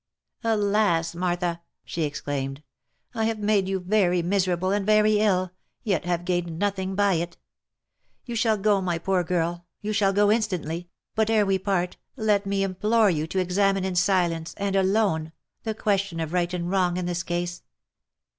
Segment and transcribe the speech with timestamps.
[0.43, 2.63] "Alas, Martha!" she exclaimed,"
[3.13, 5.51] I have made you very miserable, and very ill,
[5.83, 7.37] yet have gained nothing by it!
[8.25, 12.47] You shall go, my poor girl, you shall go instantly, but ere we part, let
[12.47, 15.33] me implore you to ex amine in silence, and alone,
[15.65, 17.61] the question of right and wrong in this case.